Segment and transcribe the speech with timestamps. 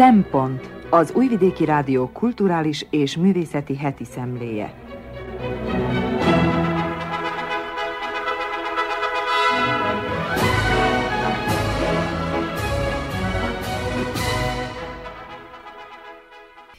[0.00, 4.74] Szempont az Újvidéki Rádió kulturális és művészeti heti szemléje.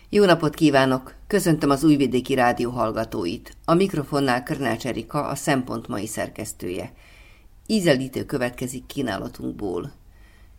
[0.10, 1.14] Jó napot kívánok!
[1.28, 3.58] Köszöntöm az Újvidéki Rádió hallgatóit.
[3.66, 6.92] A mikrofonnál Körnács Erika, a Szempont mai szerkesztője.
[7.68, 9.92] Ízelítő következik kínálatunkból.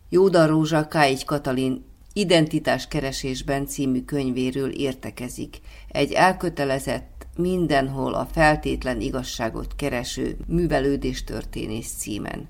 [0.09, 5.59] Jóda Rózsa, K1 Katalin Identitás keresésben című könyvéről értekezik.
[5.87, 12.47] Egy elkötelezett, mindenhol a feltétlen igazságot kereső művelődés-történész címen.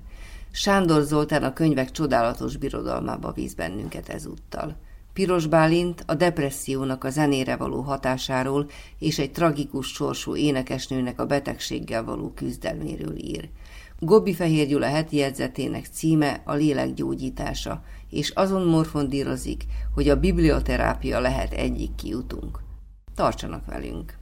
[0.50, 4.76] Sándor Zoltán a könyvek csodálatos birodalmába víz bennünket ezúttal.
[5.12, 8.66] Piros Bálint a depressziónak a zenére való hatásáról
[8.98, 13.48] és egy tragikus sorsú énekesnőnek a betegséggel való küzdelméről ír.
[13.98, 21.20] Gobbi Fehér Gyula heti jegyzetének címe a lélek gyógyítása, és azon morfondírozik, hogy a biblioterápia
[21.20, 22.58] lehet egyik kiutunk.
[23.14, 24.18] Tartsanak velünk!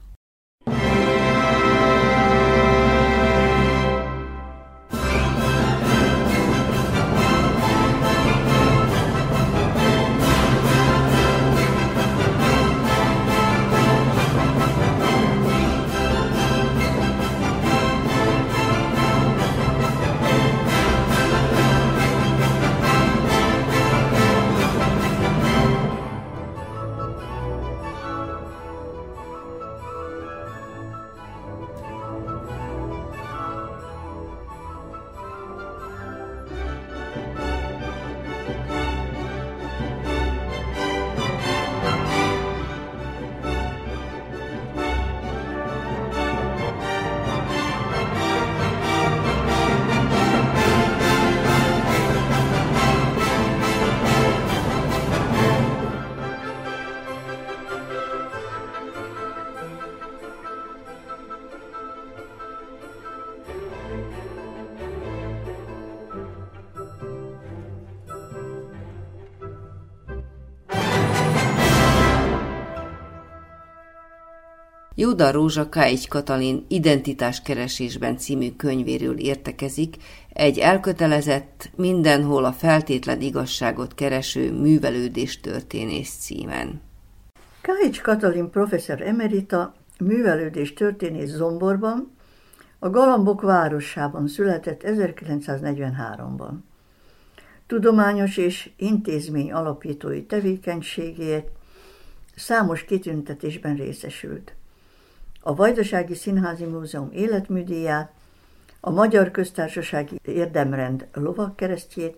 [75.03, 79.97] Jóda Rózsa K1 Katalin Identitáskeresésben című könyvéről értekezik,
[80.33, 86.81] egy elkötelezett, mindenhol a feltétlen igazságot kereső művelődés történész címen.
[87.63, 92.11] K1 Katalin professzor emerita művelődés történész Zomborban,
[92.79, 96.53] a Galambok városában született 1943-ban.
[97.67, 101.51] Tudományos és intézmény alapítói tevékenységét
[102.37, 104.55] számos kitüntetésben részesült
[105.45, 108.13] a Vajdasági Színházi Múzeum életműdíját,
[108.81, 112.17] a Magyar Köztársasági Érdemrend lovakkeresztjét,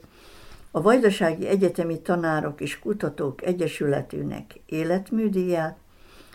[0.70, 5.76] a Vajdasági Egyetemi Tanárok és Kutatók Egyesületének életműdíját,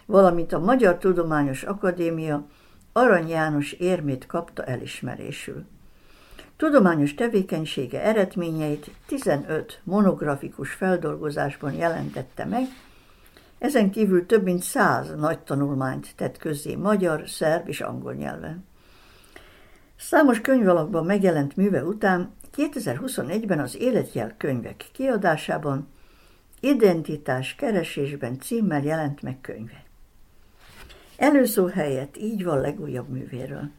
[0.05, 2.45] valamint a Magyar Tudományos Akadémia
[2.91, 5.65] Arany János érmét kapta elismerésül.
[6.57, 12.67] Tudományos tevékenysége eredményeit 15 monografikus feldolgozásban jelentette meg,
[13.59, 18.65] ezen kívül több mint száz nagy tanulmányt tett közzé magyar, szerb és angol nyelven.
[19.97, 25.87] Számos könyvalakban megjelent műve után 2021-ben az Életjel könyvek kiadásában
[26.59, 29.83] Identitás keresésben címmel jelent meg könyve.
[31.17, 33.69] Előszó helyett így van legújabb művéről.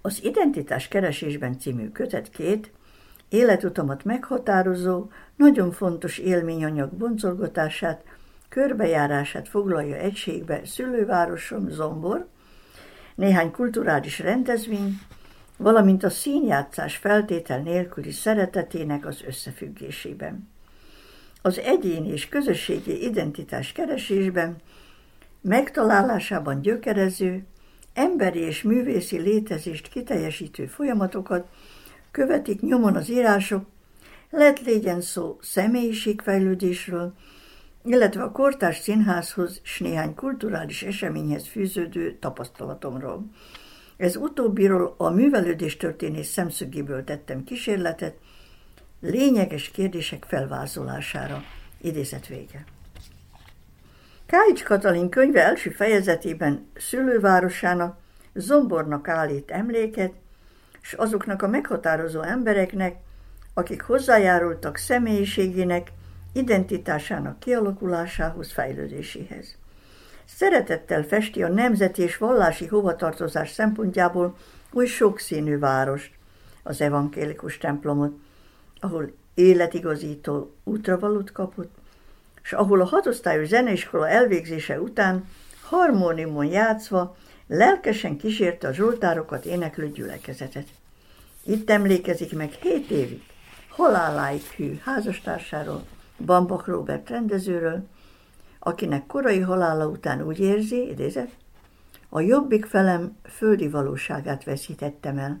[0.00, 2.72] Az Identitás keresésben című kötet két
[3.28, 5.06] életutamat meghatározó,
[5.36, 8.04] nagyon fontos élményanyag boncolgatását
[8.48, 12.28] körbejárását foglalja egységbe szülővárosom Zombor,
[13.14, 15.00] néhány kulturális rendezvény,
[15.56, 20.48] valamint a színjátszás feltétel nélküli szeretetének az összefüggésében.
[21.42, 24.56] Az egyéni és közösségi identitás keresésben,
[25.40, 27.44] megtalálásában gyökerező,
[27.94, 31.48] emberi és művészi létezést kiteljesítő folyamatokat
[32.10, 33.66] követik nyomon az írások,
[34.30, 37.14] lett légyen szó személyiségfejlődésről,
[37.84, 43.30] illetve a kortárs színházhoz és néhány kulturális eseményhez fűződő tapasztalatomról.
[43.96, 48.14] Ez utóbbiról a művelődés történés szemszögéből tettem kísérletet,
[49.00, 51.42] lényeges kérdések felvázolására.
[51.80, 52.64] Idézet vége.
[54.26, 57.98] Káics Katalin könyve első fejezetében szülővárosának,
[58.34, 60.12] Zombornak állít emléket,
[60.82, 62.96] és azoknak a meghatározó embereknek,
[63.54, 65.92] akik hozzájárultak személyiségének
[66.38, 69.56] identitásának kialakulásához, fejlődéséhez.
[70.24, 74.36] Szeretettel festi a nemzeti és vallási hovatartozás szempontjából
[74.72, 76.12] új sokszínű várost,
[76.62, 78.16] az evangélikus templomot,
[78.80, 81.76] ahol életigazító útravalót kapott,
[82.42, 85.28] és ahol a hatosztályos zeneiskola elvégzése után
[85.62, 90.66] harmóniumon játszva lelkesen kísérte a zsoltárokat éneklő gyülekezetet.
[91.42, 93.22] Itt emlékezik meg hét évig
[93.78, 95.82] haláláig hű házastársáról,
[96.24, 97.86] Bambak Robert rendezőről,
[98.58, 101.30] akinek korai halála után úgy érzi, idézett,
[102.08, 105.40] a jobbik felem földi valóságát veszítettem el,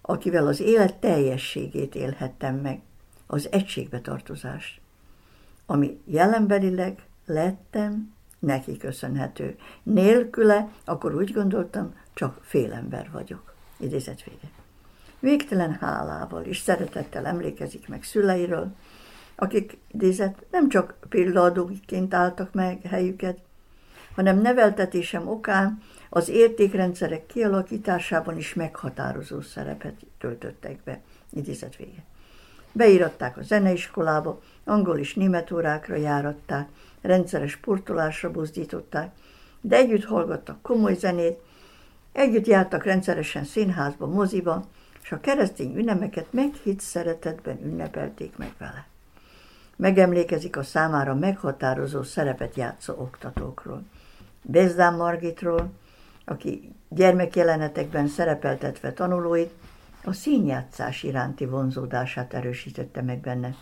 [0.00, 2.80] akivel az élet teljességét élhettem meg,
[3.26, 4.80] az egységbe tartozást,
[5.66, 9.56] ami jelenbelileg lettem, neki köszönhető.
[9.82, 13.54] Nélküle, akkor úgy gondoltam, csak félember vagyok.
[13.78, 14.50] Idézet vége.
[15.20, 18.74] Végtelen hálával és szeretettel emlékezik meg szüleiről,
[19.36, 23.38] akik idézett nem csak példaadóként álltak meg helyüket,
[24.14, 31.00] hanem neveltetésem okán az értékrendszerek kialakításában is meghatározó szerepet töltöttek be.
[31.30, 32.04] Idézet vége.
[32.72, 36.68] Beíratták a zeneiskolába, angol és német órákra járatták,
[37.00, 39.12] rendszeres sportolásra buzdították,
[39.60, 41.38] de együtt hallgattak komoly zenét,
[42.12, 44.64] együtt jártak rendszeresen színházba, moziba,
[45.02, 48.86] és a keresztény ünnepeket meghitt szeretetben ünnepelték meg vele.
[49.76, 53.82] Megemlékezik a számára meghatározó szerepet játszó oktatókról.
[54.42, 55.70] Bezdán Margitról,
[56.24, 59.50] aki gyermekjelenetekben szerepeltetve tanulóit,
[60.04, 63.54] a színjátszás iránti vonzódását erősítette meg benne.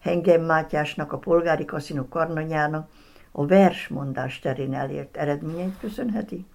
[0.00, 2.88] Hengem Mátyásnak, a polgári kaszinó karnanyának
[3.32, 6.46] a versmondás terén elért eredményeit köszönheti,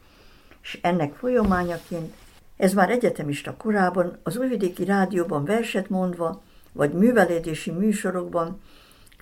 [0.62, 2.14] és ennek folyamányaként
[2.58, 6.42] ez már egyetemista korában az újvidéki rádióban verset mondva,
[6.72, 8.62] vagy művelédési műsorokban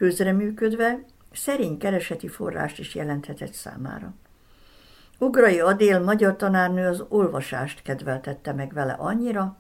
[0.01, 1.00] közreműködve
[1.31, 4.13] szerény kereseti forrást is jelenthetett számára.
[5.19, 9.57] Ugrai Adél magyar tanárnő az olvasást kedveltette meg vele annyira,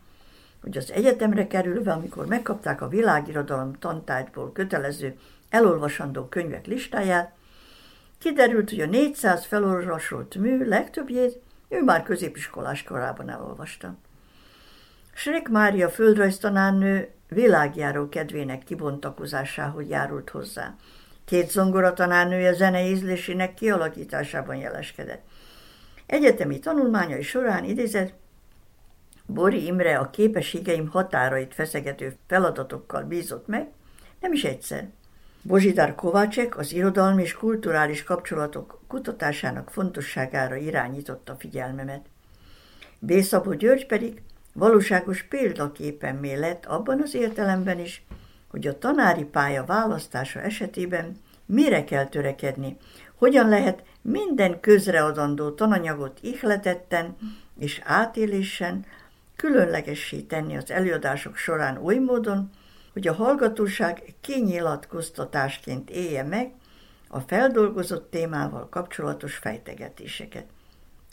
[0.61, 5.17] hogy az egyetemre kerülve, amikor megkapták a világirodalom tantárgyból kötelező
[5.49, 7.31] elolvasandó könyvek listáját,
[8.17, 13.95] kiderült, hogy a 400 felolvasolt mű legtöbbjét ő már középiskolás korában elolvasta.
[15.13, 20.75] Srek Mária földrajztanárnő világjáró kedvének kibontakozásához járult hozzá.
[21.25, 25.23] Két zongora tanárnője zene ízlésének kialakításában jeleskedett.
[26.05, 28.13] Egyetemi tanulmányai során idézett,
[29.25, 33.67] Bori Imre a képességeim határait feszegető feladatokkal bízott meg,
[34.19, 34.89] nem is egyszer.
[35.41, 42.05] Bozsidár Kovácsek az irodalmi és kulturális kapcsolatok kutatásának fontosságára irányította figyelmemet.
[42.99, 44.21] Bészabó György pedig
[44.53, 48.03] valóságos példaképemmé lett abban az értelemben is,
[48.47, 52.77] hogy a tanári pálya választása esetében mire kell törekedni,
[53.15, 57.17] hogyan lehet minden közreadandó tananyagot ihletetten
[57.59, 58.85] és átélésen
[59.35, 62.49] különlegessé tenni az előadások során oly módon,
[62.93, 66.53] hogy a hallgatóság kinyilatkoztatásként élje meg
[67.07, 70.45] a feldolgozott témával kapcsolatos fejtegetéseket.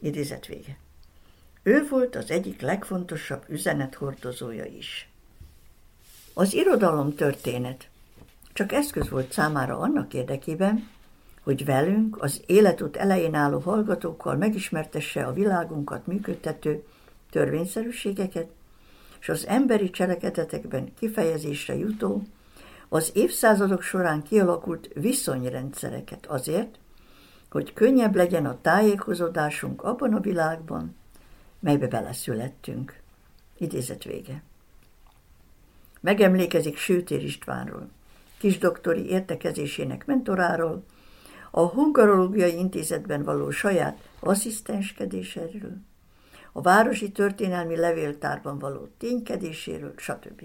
[0.01, 0.77] Idézet vége.
[1.69, 5.09] Ő volt az egyik legfontosabb üzenethordozója is.
[6.35, 7.89] Az irodalom történet
[8.53, 10.89] csak eszköz volt számára annak érdekében,
[11.43, 16.85] hogy velünk, az életút elején álló hallgatókkal megismertesse a világunkat működtető
[17.31, 18.49] törvényszerűségeket,
[19.21, 22.23] és az emberi cselekedetekben kifejezésre jutó,
[22.89, 26.79] az évszázadok során kialakult viszonyrendszereket azért,
[27.51, 30.97] hogy könnyebb legyen a tájékozódásunk abban a világban,
[31.61, 33.01] melybe beleszülettünk.
[33.59, 34.43] Idézet vége.
[36.01, 37.89] Megemlékezik Sőtér Istvánról,
[38.39, 40.85] kisdoktori értekezésének mentoráról,
[41.51, 45.77] a Hungarológiai Intézetben való saját asszisztenskedéséről,
[46.53, 50.43] a városi történelmi levéltárban való ténykedéséről, stb.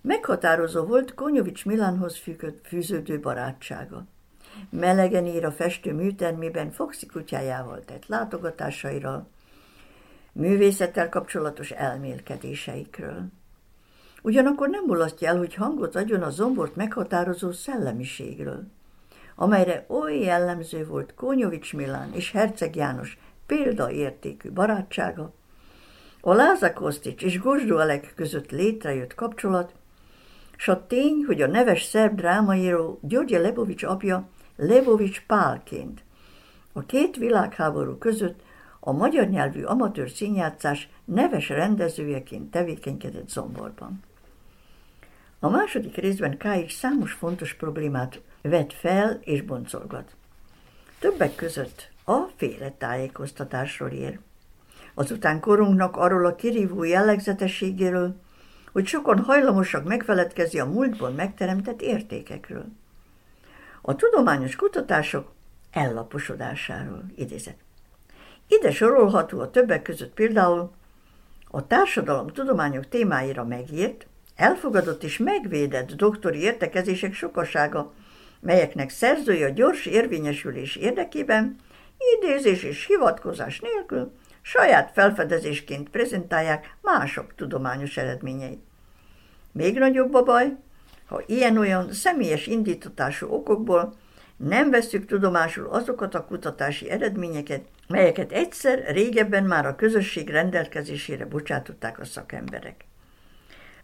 [0.00, 2.22] Meghatározó volt Konyovics Milánhoz
[2.62, 4.04] fűződő barátsága.
[4.70, 9.26] Melegen ír a festő műtermében Foxi kutyájával tett látogatásaira,
[10.38, 13.22] művészettel kapcsolatos elmélkedéseikről.
[14.22, 18.66] Ugyanakkor nem mulasztja el, hogy hangot adjon a zombort meghatározó szellemiségről,
[19.34, 25.32] amelyre oly jellemző volt Kónyovics Milán és Herceg János példaértékű barátsága,
[26.20, 29.74] a Láza Kosztics és Gosdó Alek között létrejött kapcsolat,
[30.56, 36.02] s a tény, hogy a neves szerb drámaíró Györgye Lebovics apja Lebovics Pálként
[36.72, 38.40] a két világháború között
[38.80, 44.02] a magyar nyelvű amatőr színjátszás neves rendezőjeként tevékenykedett Zomborban.
[45.40, 46.70] A második részben K.
[46.70, 50.16] számos fontos problémát vet fel és boncolgat.
[50.98, 54.18] Többek között a félretájékoztatásról ér.
[54.94, 58.20] Azután korunknak arról a kirívó jellegzetességéről,
[58.72, 62.66] hogy sokan hajlamosak megfeledkezni a múltban megteremtett értékekről.
[63.82, 65.32] a tudományos kutatások
[65.70, 67.67] ellaposodásáról idézett.
[68.48, 70.70] Ide sorolható a többek között például
[71.50, 77.92] a társadalom tudományok témáira megírt, elfogadott és megvédett doktori értekezések sokasága,
[78.40, 81.56] melyeknek szerzője a gyors érvényesülés érdekében
[82.18, 84.12] idézés és hivatkozás nélkül
[84.42, 88.62] saját felfedezésként prezentálják mások tudományos eredményeit.
[89.52, 90.56] Még nagyobb a baj,
[91.06, 93.94] ha ilyen-olyan személyes indítatású okokból
[94.38, 101.98] nem veszük tudomásul azokat a kutatási eredményeket, melyeket egyszer régebben már a közösség rendelkezésére bocsátották
[101.98, 102.84] a szakemberek.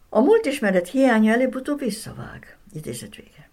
[0.09, 2.57] A múltismeret hiánya előbb-utóbb visszavág.
[2.73, 3.49] Idézet vége.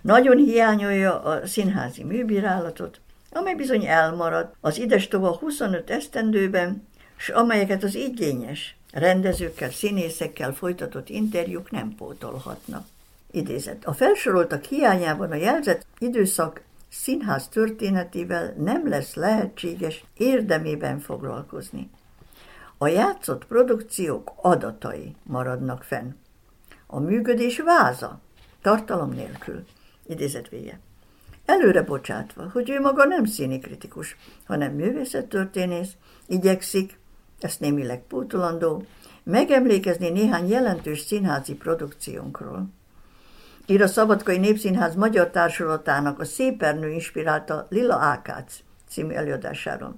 [0.00, 3.00] Nagyon hiányolja a színházi műbírálatot,
[3.32, 11.70] amely bizony elmarad az idestova 25 esztendőben, s amelyeket az igényes, rendezőkkel, színészekkel folytatott interjúk
[11.70, 12.86] nem pótolhatnak.
[13.34, 13.84] Idézet.
[13.84, 21.90] A felsoroltak hiányában a jelzett időszak színház történetével nem lesz lehetséges érdemében foglalkozni.
[22.78, 26.12] A játszott produkciók adatai maradnak fenn.
[26.86, 28.20] A működés váza,
[28.62, 29.64] tartalom nélkül.
[30.06, 30.80] Idézet vége.
[31.44, 35.92] Előre bocsátva, hogy ő maga nem színikritikus, hanem művészettörténész,
[36.26, 36.98] igyekszik,
[37.40, 38.84] ezt némileg pótolandó,
[39.22, 42.68] megemlékezni néhány jelentős színházi produkciónkról.
[43.66, 49.96] Ír a Szabadkai Népszínház Magyar Társulatának a Szépernő inspirálta Lila Ákác című előadásáról.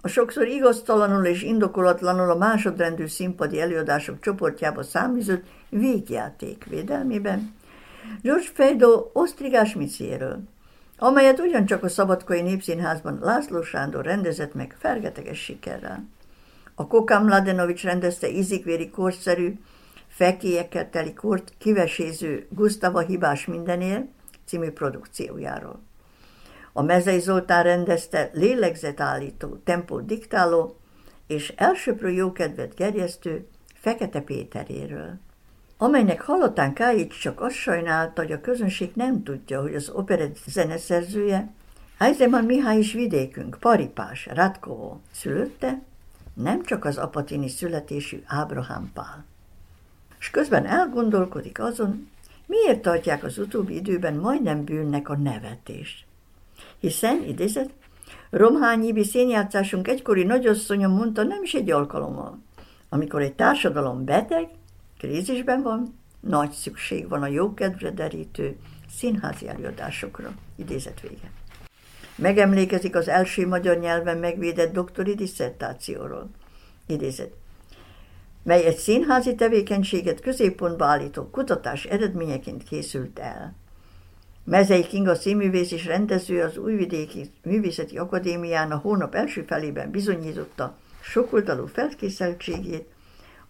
[0.00, 7.54] A sokszor igaztalanul és indokolatlanul a másodrendű színpadi előadások csoportjába számított végjáték védelmében
[8.22, 10.40] George Feydeau osztrigás miciéről,
[10.98, 16.08] amelyet ugyancsak a Szabadkai Népszínházban László Sándor rendezett meg fergeteges sikerrel.
[16.74, 19.58] A Kokám Mladenovics rendezte ízikvéri korszerű,
[20.14, 24.08] fekélyekkel teli kort kiveséző Gustava Hibás mindenél
[24.44, 25.80] című produkciójáról.
[26.72, 30.76] A Mezei Zoltán rendezte lélegzetállító, tempó diktáló
[31.26, 35.18] és elsőprő jókedvet gerjesztő Fekete Péteréről,
[35.76, 41.52] amelynek hallatán Kájics csak azt sajnálta, hogy a közönség nem tudja, hogy az operett zeneszerzője
[41.98, 45.82] Eisenman Mihály is vidékünk, paripás, Radkovó szülötte,
[46.34, 49.24] nem csak az apatini születésű Ábrahám Pál.
[50.22, 52.08] És közben elgondolkodik azon,
[52.46, 56.04] miért tartják az utóbbi időben majdnem bűnnek a nevetést.
[56.78, 57.70] Hiszen, idézet,
[58.30, 62.38] Romhányibi színjátszásunk egykori nagyasszonya mondta nem is egy alkalommal.
[62.88, 64.48] Amikor egy társadalom beteg,
[64.98, 68.56] krízisben van, nagy szükség van a jókedvre derítő
[68.96, 70.32] színházi előadásokra.
[70.56, 71.30] Idézet vége.
[72.16, 76.28] Megemlékezik az első magyar nyelven megvédett doktori disszertációról.
[76.86, 77.32] Idézet
[78.42, 83.54] mely egy színházi tevékenységet középpontba állító kutatás eredményeként készült el.
[84.44, 91.66] Mezei Kinga színművész és rendező az Újvidéki Művészeti Akadémián a hónap első felében bizonyította sokoldalú
[91.66, 92.86] felkészültségét,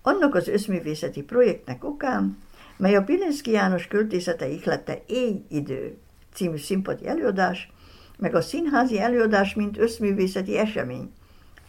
[0.03, 2.39] annak az összművészeti projektnek okán,
[2.77, 5.97] mely a Pilinszki János költészete ihlette Éj idő
[6.33, 7.73] című színpadi előadás,
[8.19, 11.13] meg a színházi előadás, mint összművészeti esemény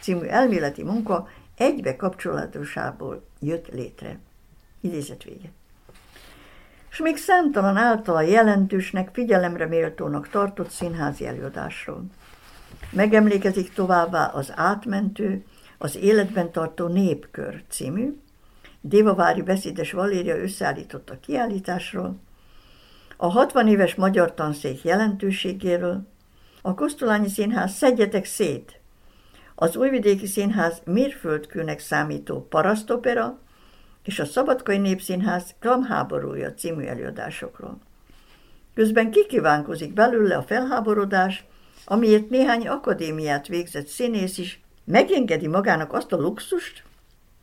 [0.00, 4.18] című elméleti munka egybe kapcsolatosából jött létre.
[4.80, 5.52] Idézet vége
[6.94, 12.04] és még számtalan általa jelentősnek, figyelemre méltónak tartott színházi előadásról.
[12.90, 15.44] Megemlékezik továbbá az átmentő,
[15.78, 18.16] az életben tartó népkör című,
[18.80, 22.16] Dévavári beszédes Valéria összeállította kiállításról,
[23.16, 26.06] a 60 éves magyar tanszék jelentőségéről,
[26.62, 28.80] a Kosztolányi Színház Szedjetek szét,
[29.54, 33.38] az Újvidéki Színház mérföldkőnek számító parasztopera
[34.04, 37.78] és a Szabadkai Népszínház Kramháborúja című előadásokról.
[38.74, 41.44] Közben kikívánkozik belőle a felháborodás,
[41.84, 46.82] amiért néhány akadémiát végzett színész is megengedi magának azt a luxust,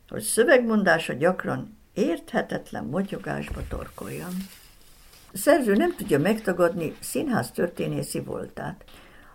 [0.08, 4.36] hogy szövegmondása gyakran érthetetlen motyogásba torkoljon.
[5.32, 8.84] A szerző nem tudja megtagadni színház történészi voltát.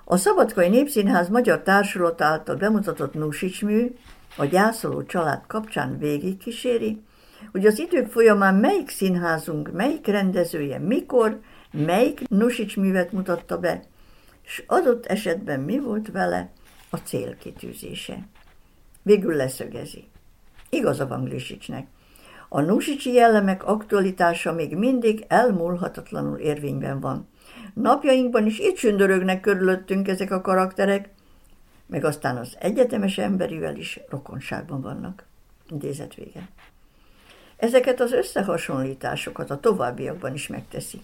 [0.09, 3.95] A Szabadkai Népszínház Magyar Társulat által bemutatott Nusics mű
[4.37, 7.01] a gyászoló család kapcsán végigkíséri,
[7.51, 11.39] hogy az idők folyamán melyik színházunk, melyik rendezője, mikor,
[11.71, 13.83] melyik Nusics művet mutatta be,
[14.43, 16.51] és adott esetben mi volt vele
[16.89, 18.27] a célkitűzése.
[19.01, 20.07] Végül leszögezi.
[20.69, 21.87] Igaza van Glisicsnek.
[22.49, 27.27] A Nusicsi jellemek aktualitása még mindig elmúlhatatlanul érvényben van.
[27.81, 31.09] Napjainkban is itt sündörögnek körülöttünk ezek a karakterek,
[31.85, 35.25] meg aztán az egyetemes emberivel is rokonságban vannak.
[35.69, 36.49] Idézet vége.
[37.57, 41.01] Ezeket az összehasonlításokat a továbbiakban is megteszi.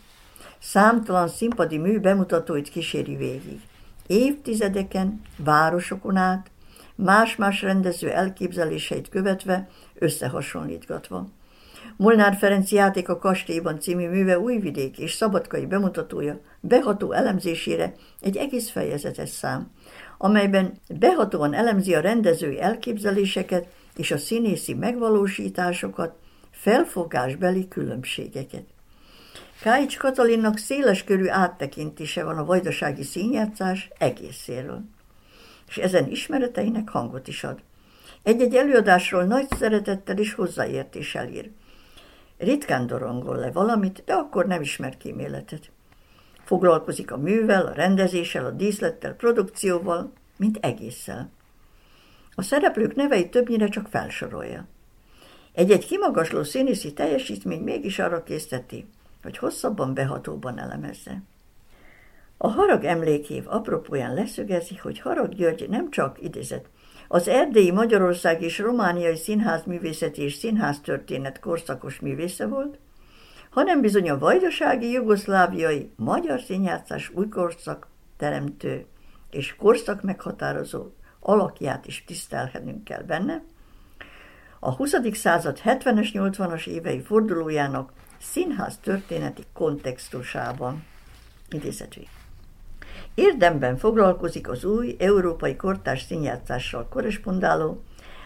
[0.59, 3.61] Számtalan színpadi mű bemutatóit kíséri végig.
[4.07, 6.51] Évtizedeken, városokon át,
[6.95, 11.27] más-más rendező elképzeléseit követve, összehasonlítgatva.
[11.97, 18.69] Molnár Ferenc játék a kastélyban című műve újvidék és szabadkai bemutatója beható elemzésére egy egész
[18.69, 19.71] fejezetes szám,
[20.17, 26.15] amelyben behatóan elemzi a rendezői elképzeléseket és a színészi megvalósításokat,
[26.51, 28.63] felfogásbeli különbségeket.
[29.61, 34.81] Káics Katalinnak széles körű áttekintése van a vajdasági színjátszás egészéről,
[35.67, 37.59] és ezen ismereteinek hangot is ad.
[38.23, 41.49] Egy-egy előadásról nagy szeretettel és hozzáértéssel ír.
[42.43, 45.71] Ritkán dorongol le valamit, de akkor nem ismer kíméletet.
[46.43, 51.29] Foglalkozik a művel, a rendezéssel, a díszlettel, produkcióval, mint egésszel.
[52.35, 54.67] A szereplők neveit többnyire csak felsorolja.
[55.53, 58.85] Egy-egy kimagasló színészi teljesítmény mégis arra készteti,
[59.23, 61.21] hogy hosszabban behatóban elemezze.
[62.37, 66.65] A harag emlékév apropóján leszögezi, hogy Harag György nem csak idézett,
[67.13, 72.79] az erdélyi Magyarország és romániai színházművészeti és színháztörténet korszakos művésze volt,
[73.49, 78.85] hanem bizony a vajdasági jugoszláviai magyar színjátszás új korszak teremtő
[79.31, 80.85] és korszak meghatározó
[81.19, 83.43] alakját is tisztelhetnünk kell benne,
[84.59, 84.93] a 20.
[85.11, 90.83] század 70-es, 80-as évei fordulójának színház történeti kontextusában.
[91.49, 92.07] Idézetvé.
[93.15, 97.83] Érdemben foglalkozik az új európai kortárs színjátszással korrespondáló,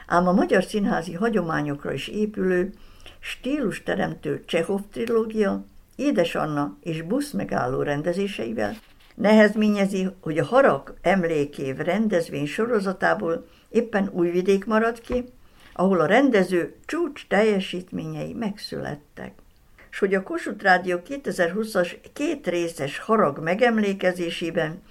[0.07, 2.73] ám a magyar színházi hagyományokra is épülő,
[3.19, 5.65] stílus teremtő Csehov trilógia,
[5.95, 8.75] Édes Anna és busz megálló rendezéseivel,
[9.15, 15.23] nehezményezi, hogy a Harag emlékév rendezvény sorozatából éppen Újvidék marad ki,
[15.73, 19.33] ahol a rendező csúcs teljesítményei megszülettek
[19.97, 24.81] és hogy a Kossuth Rádió 2020-as két részes harag megemlékezésében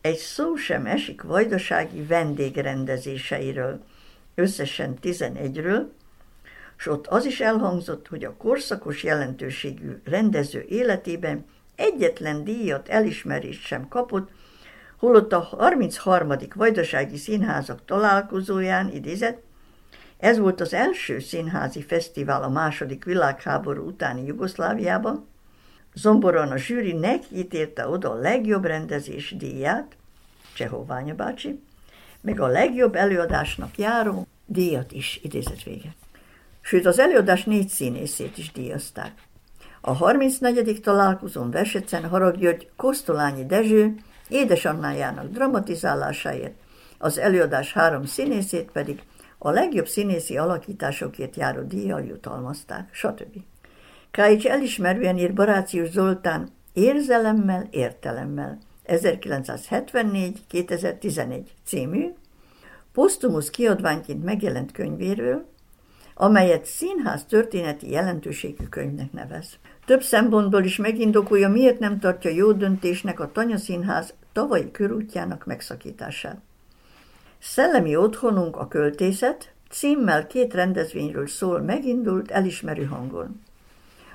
[0.00, 3.84] egy szó sem esik vajdasági vendégrendezéseiről,
[4.34, 5.84] összesen 11-ről,
[6.78, 11.44] és ott az is elhangzott, hogy a korszakos jelentőségű rendező életében
[11.76, 14.30] egyetlen díjat, elismerést sem kapott,
[14.96, 16.32] holott a 33.
[16.54, 19.42] Vajdasági Színházak találkozóján idézett,
[20.20, 25.28] ez volt az első színházi fesztivál a második világháború utáni Jugoszláviában.
[25.94, 26.98] Zomboron a zsűri
[27.32, 29.96] ítélte oda a legjobb rendezés díját,
[30.54, 31.62] Csehoványa bácsi,
[32.20, 35.94] meg a legjobb előadásnak járó díjat is idézett vége.
[36.60, 39.12] Sőt, az előadás négy színészét is díjazták.
[39.80, 40.80] A 34.
[40.80, 43.94] találkozón Vesecen Harag György Kosztolányi Dezső
[44.28, 46.54] édesanyájának dramatizálásáért,
[46.98, 49.02] az előadás három színészét pedig
[49.42, 53.36] a legjobb színészi alakításokért járó díjjal jutalmazták, stb.
[54.10, 62.12] Káics elismerően ír Barácius Zoltán Érzelemmel, értelemmel 1974-2011 című,
[62.92, 65.48] posztumusz kiadványként megjelent könyvéről,
[66.14, 69.58] amelyet színház történeti jelentőségű könyvnek nevez.
[69.84, 76.40] Több szempontból is megindokolja, miért nem tartja jó döntésnek a Tanya Színház tavalyi körútjának megszakítását.
[77.42, 83.42] Szellemi otthonunk a költészet címmel két rendezvényről szól megindult elismerő hangon.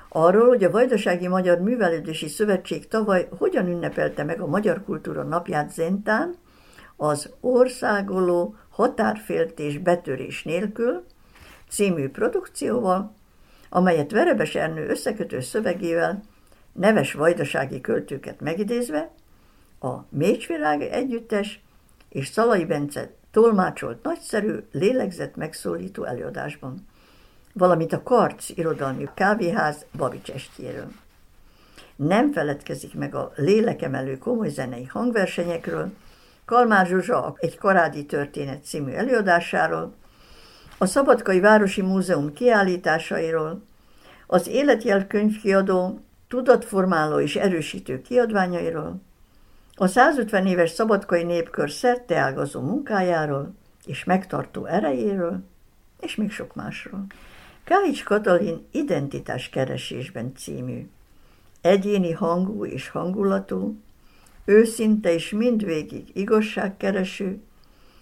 [0.09, 5.71] Arról, hogy a Vajdasági Magyar Művelődési Szövetség tavaly hogyan ünnepelte meg a Magyar Kultúra napját
[5.71, 6.35] Zentán,
[6.95, 11.03] az Országoló Határféltés Betörés nélkül
[11.69, 13.13] című produkcióval,
[13.69, 16.23] amelyet Verebes Ernő összekötő szövegével,
[16.73, 19.11] neves vajdasági költőket megidézve,
[19.79, 21.64] a Mécsvirág együttes
[22.15, 26.87] és Szalai Bence tolmácsolt nagyszerű, lélegzett megszólító előadásban,
[27.53, 30.91] valamint a Karc irodalmi kávéház Babics estjéről.
[31.95, 35.91] Nem feledkezik meg a lélekemelő komoly zenei hangversenyekről,
[36.45, 39.93] Kalmár Zsuzsa egy karádi történet című előadásáról,
[40.77, 43.63] a Szabadkai Városi Múzeum kiállításairól,
[44.27, 49.01] az Életjel könyvkiadó tudatformáló és erősítő kiadványairól,
[49.77, 53.53] a 150 éves szabadkai népkör szerteágazó munkájáról
[53.85, 55.43] és megtartó erejéről,
[55.99, 57.05] és még sok másról.
[57.63, 60.89] Káics Katalin Identitás keresésben című,
[61.61, 63.79] egyéni hangú és hangulatú,
[64.45, 67.41] őszinte és mindvégig igazságkereső,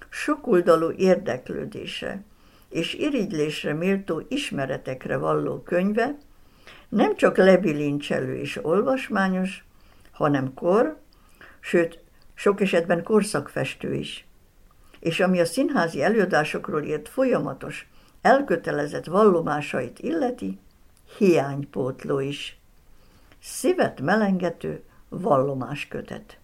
[0.09, 2.23] sokuldalú érdeklődése
[2.69, 6.17] és irigylésre méltó ismeretekre valló könyve
[6.89, 9.65] nem csak lebilincselő és olvasmányos,
[10.11, 11.01] hanem kor
[11.63, 11.99] sőt,
[12.33, 14.27] sok esetben korszakfestő is.
[14.99, 17.87] És ami a színházi előadásokról írt folyamatos,
[18.21, 20.59] elkötelezett vallomásait illeti,
[21.17, 22.57] hiánypótló is.
[23.39, 26.37] szívet melengető vallomáskötet.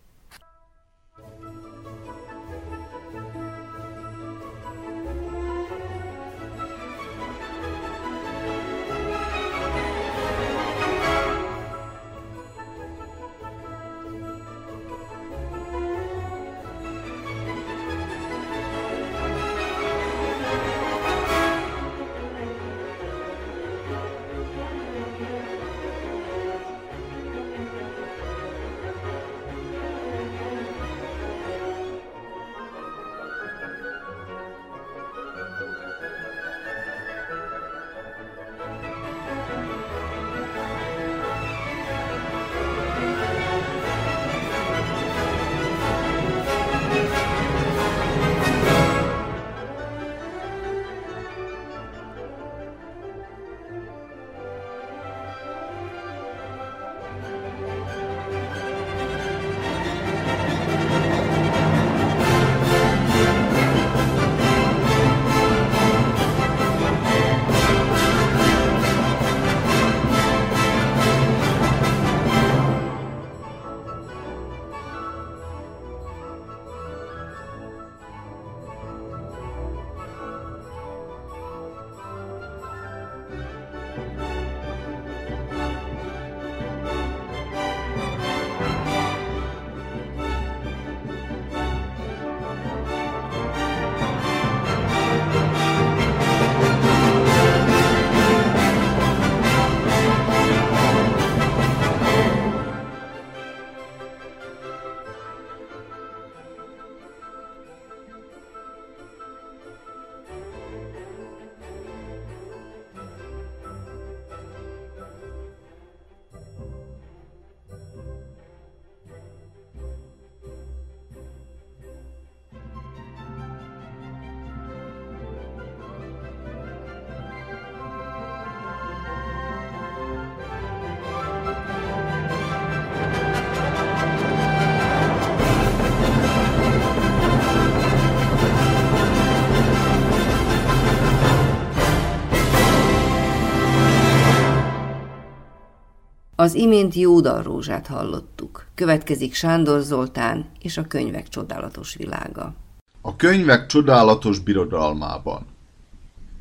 [146.39, 148.65] Az imént Jódar rózsát hallottuk.
[148.75, 152.53] Következik Sándor Zoltán és a könyvek csodálatos világa.
[153.01, 155.45] A könyvek csodálatos birodalmában.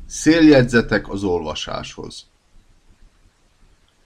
[0.05, 2.25] Széljegyzetek az olvasáshoz.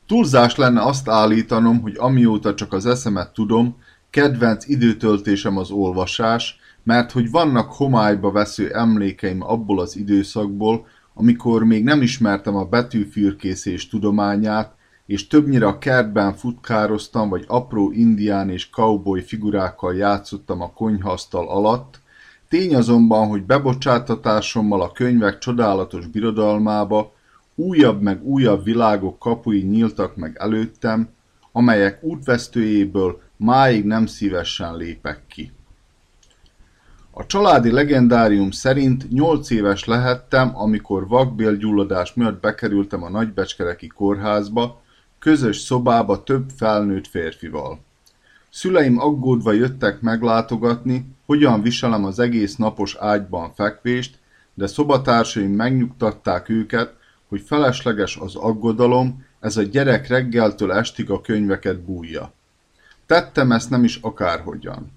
[0.07, 3.77] Túlzás lenne azt állítanom, hogy amióta csak az eszemet tudom,
[4.09, 11.83] kedvenc időtöltésem az olvasás, mert hogy vannak homályba vesző emlékeim abból az időszakból, amikor még
[11.83, 14.81] nem ismertem a betűfürkészés tudományát,
[15.13, 21.99] és többnyire a kertben futkároztam, vagy apró indián és cowboy figurákkal játszottam a konyhasztal alatt,
[22.49, 27.13] tény azonban, hogy bebocsátatásommal a könyvek csodálatos birodalmába
[27.55, 31.09] újabb meg újabb világok kapui nyíltak meg előttem,
[31.51, 35.51] amelyek útvesztőjéből máig nem szívesen lépek ki.
[37.11, 44.81] A családi legendárium szerint nyolc éves lehettem, amikor vakbélgyulladás miatt bekerültem a nagybecskereki kórházba,
[45.23, 47.79] közös szobába több felnőtt férfival.
[48.49, 54.19] Szüleim aggódva jöttek meglátogatni, hogyan viselem az egész napos ágyban fekvést,
[54.53, 56.93] de szobatársaim megnyugtatták őket,
[57.27, 62.33] hogy felesleges az aggodalom, ez a gyerek reggeltől estig a könyveket bújja.
[63.05, 64.91] Tettem ezt nem is akárhogyan.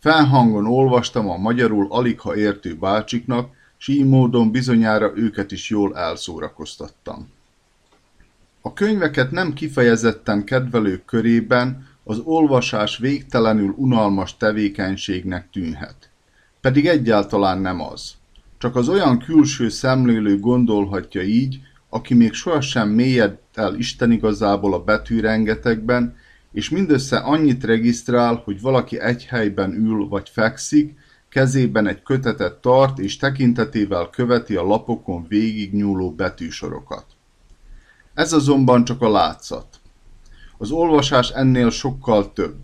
[0.00, 7.33] Felhangon olvastam a magyarul aligha értő bácsiknak, s így módon bizonyára őket is jól elszórakoztattam.
[8.66, 16.10] A könyveket nem kifejezetten kedvelők körében az olvasás végtelenül unalmas tevékenységnek tűnhet.
[16.60, 18.14] Pedig egyáltalán nem az.
[18.58, 24.84] Csak az olyan külső szemlélő gondolhatja így, aki még sohasem mélyed el Isten igazából a
[24.84, 26.16] betűrengetekben,
[26.52, 30.98] és mindössze annyit regisztrál, hogy valaki egy helyben ül vagy fekszik,
[31.28, 37.13] kezében egy kötetet tart és tekintetével követi a lapokon végig nyúló betűsorokat.
[38.14, 39.66] Ez azonban csak a látszat.
[40.58, 42.56] Az olvasás ennél sokkal több.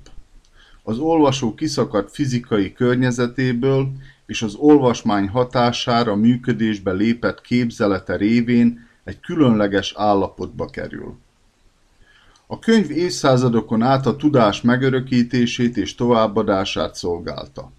[0.82, 3.88] Az olvasó kiszakadt fizikai környezetéből,
[4.26, 11.18] és az olvasmány hatására működésbe lépett képzelete révén egy különleges állapotba kerül.
[12.46, 17.72] A könyv évszázadokon át a tudás megörökítését és továbbadását szolgálta.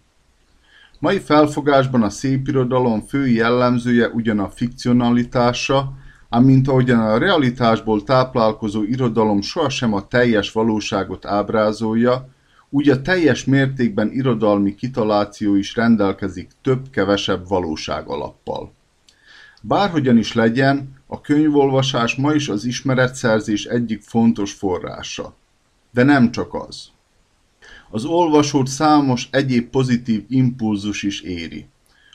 [1.00, 5.94] Mai felfogásban a szépirodalom fő jellemzője ugyan a fikcionalitása,
[6.32, 12.30] ám mint ahogyan a realitásból táplálkozó irodalom sohasem a teljes valóságot ábrázolja,
[12.70, 18.74] úgy a teljes mértékben irodalmi kitaláció is rendelkezik több-kevesebb valóság alappal.
[19.62, 25.36] Bárhogyan is legyen, a könyvolvasás ma is az ismeretszerzés egyik fontos forrása.
[25.91, 26.88] De nem csak az.
[27.89, 31.65] Az olvasót számos egyéb pozitív impulzus is éri.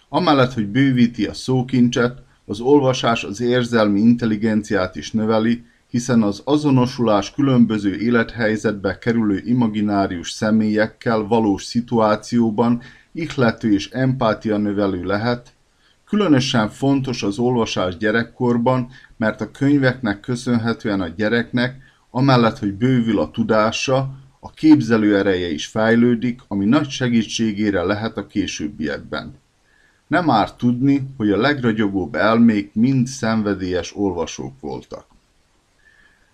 [0.08, 7.32] Amellett, hogy bővíti a szókincset, az olvasás az érzelmi intelligenciát is növeli, hiszen az azonosulás
[7.32, 12.82] különböző élethelyzetbe kerülő imaginárius személyekkel valós szituációban
[13.12, 15.54] ihlető és empátia növelő lehet,
[16.06, 21.76] Különösen fontos az olvasás gyerekkorban, mert a könyveknek köszönhetően a gyereknek,
[22.10, 28.26] amellett, hogy bővül a tudása, a képzelő ereje is fejlődik, ami nagy segítségére lehet a
[28.26, 29.34] későbbiekben.
[30.06, 35.06] Nem árt tudni, hogy a legragyogóbb elmék mind szenvedélyes olvasók voltak.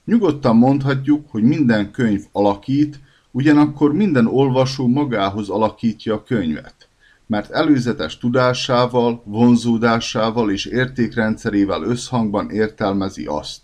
[0.04, 6.86] Nyugodtan mondhatjuk, hogy minden könyv alakít, ugyanakkor minden olvasó magához alakítja a könyvet
[7.32, 13.60] mert előzetes tudásával, vonzódásával és értékrendszerével összhangban értelmezi azt.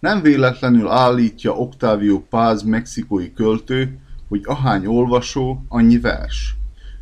[0.00, 3.98] Nem véletlenül állítja Octavio Paz mexikói költő,
[4.28, 6.54] hogy ahány olvasó, annyi vers.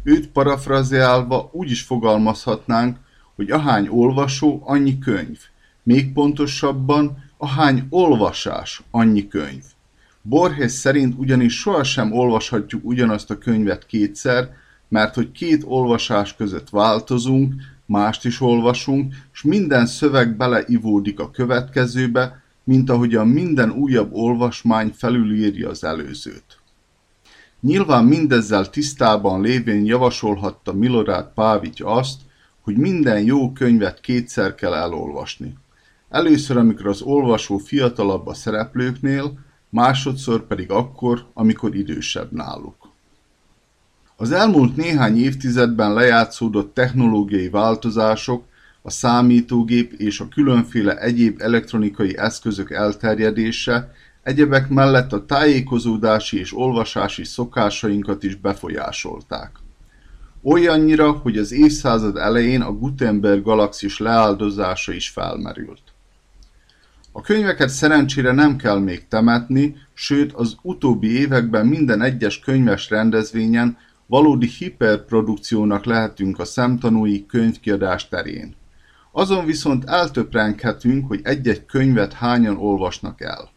[0.08, 2.96] Őt parafrazeálva úgy is fogalmazhatnánk,
[3.36, 5.38] hogy ahány olvasó, annyi könyv.
[5.82, 9.62] Még pontosabban, ahány olvasás, annyi könyv.
[10.22, 14.50] Borges szerint ugyanis sohasem olvashatjuk ugyanazt a könyvet kétszer,
[14.88, 17.54] mert hogy két olvasás között változunk,
[17.86, 25.68] mást is olvasunk, és minden szöveg beleivódik a következőbe, mint ahogyan minden újabb olvasmány felülírja
[25.68, 26.57] az előzőt.
[27.60, 32.20] Nyilván mindezzel tisztában lévén javasolhatta Milorad Pávics azt,
[32.60, 35.56] hogy minden jó könyvet kétszer kell elolvasni.
[36.08, 42.88] Először, amikor az olvasó fiatalabb a szereplőknél, másodszor pedig akkor, amikor idősebb náluk.
[44.16, 48.44] Az elmúlt néhány évtizedben lejátszódott technológiai változások,
[48.82, 53.92] a számítógép és a különféle egyéb elektronikai eszközök elterjedése
[54.28, 59.50] egyebek mellett a tájékozódási és olvasási szokásainkat is befolyásolták.
[60.42, 65.82] Olyannyira, hogy az évszázad elején a Gutenberg galaxis leáldozása is felmerült.
[67.12, 73.76] A könyveket szerencsére nem kell még temetni, sőt az utóbbi években minden egyes könyves rendezvényen
[74.06, 78.54] Valódi hiperprodukciónak lehetünk a szemtanúi könyvkiadás terén.
[79.12, 83.56] Azon viszont eltöprenghetünk, hogy egy-egy könyvet hányan olvasnak el.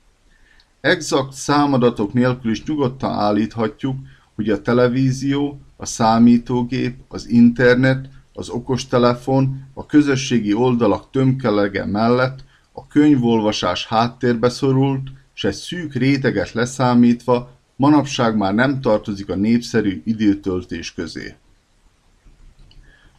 [0.82, 3.96] Exakt számadatok nélkül is nyugodtan állíthatjuk,
[4.36, 12.88] hogy a televízió, a számítógép, az internet, az okostelefon, a közösségi oldalak tömkelege mellett a
[12.88, 20.94] könyvolvasás háttérbe szorult, és egy szűk réteget leszámítva manapság már nem tartozik a népszerű időtöltés
[20.94, 21.36] közé.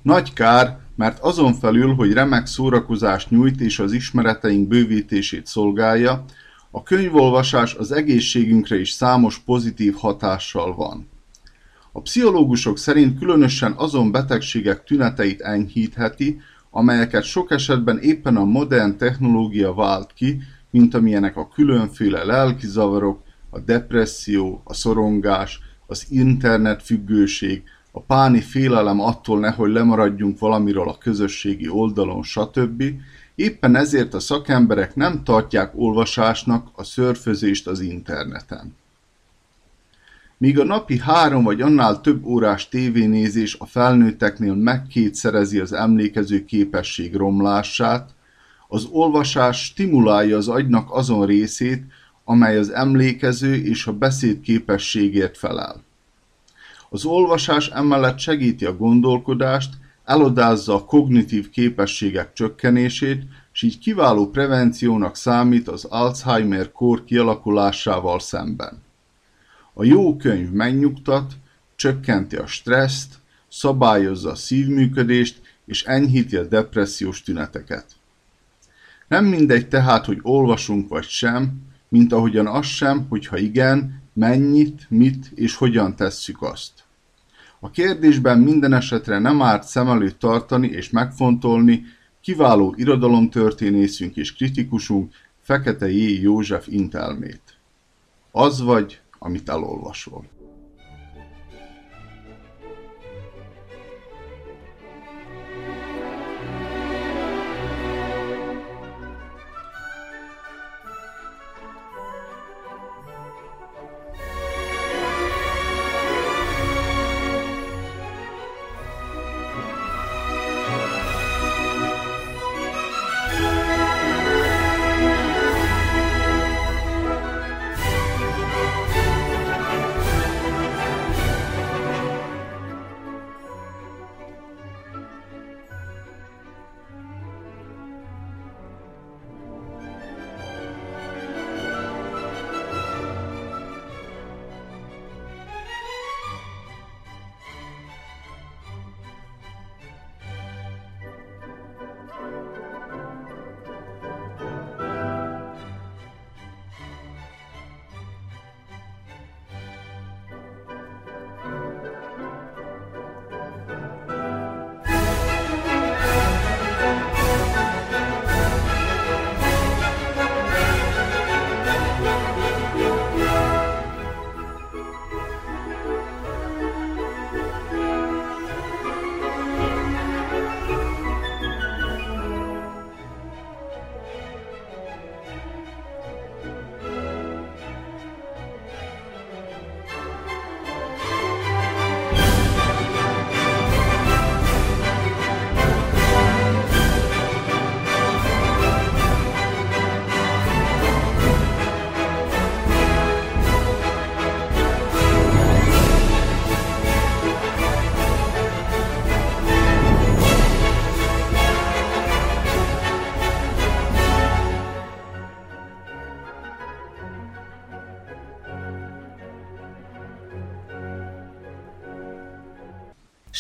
[0.03, 6.25] Nagy kár, mert azon felül, hogy remek szórakozást nyújt és az ismereteink bővítését szolgálja,
[6.75, 11.09] a könyvolvasás az egészségünkre is számos pozitív hatással van.
[11.93, 19.75] A pszichológusok szerint különösen azon betegségek tüneteit enyhítheti, amelyeket sok esetben éppen a modern technológia
[19.75, 28.41] vált ki, mint amilyenek a különféle lelkizavarok, a depresszió, a szorongás, az internetfüggőség, a páni
[28.41, 32.85] félelem attól nehogy lemaradjunk valamiről a közösségi oldalon, stb.
[33.43, 38.77] Éppen ezért a szakemberek nem tartják olvasásnak a szörfözést az interneten.
[40.39, 47.15] Míg a napi három vagy annál több órás tévénézés a felnőtteknél megkétszerezi az emlékező képesség
[47.15, 48.15] romlását,
[48.69, 51.83] az olvasás stimulálja az agynak azon részét,
[52.25, 55.83] amely az emlékező és a beszéd képességért felel.
[56.91, 65.17] Az olvasás emellett segíti a gondolkodást, elodázza a kognitív képességek csökkenését, és így kiváló prevenciónak
[65.17, 68.83] számít az Alzheimer-kór kialakulásával szemben.
[69.75, 71.33] A jó könyv megnyugtat,
[71.77, 73.15] csökkenti a stresszt,
[73.49, 77.87] szabályozza a szívműködést és enyhíti a depressziós tüneteket.
[79.09, 81.53] Nem mindegy tehát, hogy olvasunk vagy sem,
[81.89, 86.73] mint ahogyan az sem, hogyha igen, mennyit, mit és hogyan tesszük azt.
[87.65, 91.85] A kérdésben minden esetre nem árt szem előtt tartani és megfontolni
[92.21, 96.21] kiváló irodalomtörténészünk és kritikusunk Fekete J.
[96.21, 97.43] József intelmét.
[98.31, 100.25] Az vagy, amit elolvasol.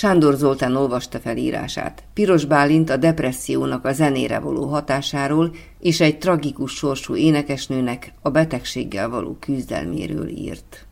[0.03, 2.03] Sándor Zoltán olvasta fel írását.
[2.15, 9.09] Piros Bálint a depressziónak a zenére való hatásáról és egy tragikus sorsú énekesnőnek a betegséggel
[9.09, 10.87] való küzdelméről írt.